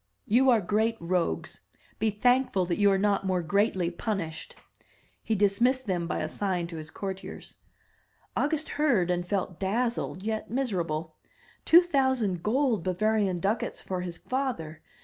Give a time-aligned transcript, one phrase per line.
[0.25, 1.61] "You are great rogues.
[1.99, 4.55] Be thankful you are not more greatly punished."
[5.21, 7.57] He dismissed them by a sign to his courtiers.
[8.35, 11.17] August heard, and felt dazzled yet miserable.
[11.65, 14.81] Two thousand gold Bavarian ducats for his father!